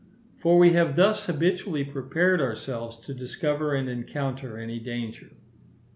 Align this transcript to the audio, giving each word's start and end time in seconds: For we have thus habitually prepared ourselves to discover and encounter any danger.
For 0.39 0.57
we 0.57 0.71
have 0.71 0.95
thus 0.95 1.25
habitually 1.27 1.83
prepared 1.83 2.41
ourselves 2.41 2.97
to 3.01 3.13
discover 3.13 3.75
and 3.75 3.87
encounter 3.87 4.57
any 4.57 4.79
danger. 4.79 5.29